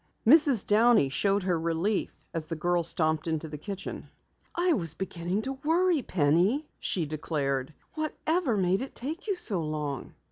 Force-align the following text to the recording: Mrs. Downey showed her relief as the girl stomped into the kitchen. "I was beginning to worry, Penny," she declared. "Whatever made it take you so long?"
Mrs. 0.25 0.65
Downey 0.65 1.09
showed 1.09 1.43
her 1.43 1.59
relief 1.59 2.25
as 2.33 2.47
the 2.47 2.55
girl 2.55 2.81
stomped 2.81 3.27
into 3.27 3.47
the 3.47 3.59
kitchen. 3.59 4.09
"I 4.55 4.73
was 4.73 4.95
beginning 4.95 5.43
to 5.43 5.53
worry, 5.63 6.01
Penny," 6.01 6.67
she 6.79 7.05
declared. 7.05 7.71
"Whatever 7.93 8.57
made 8.57 8.81
it 8.81 8.95
take 8.95 9.27
you 9.27 9.35
so 9.35 9.61
long?" 9.61 10.15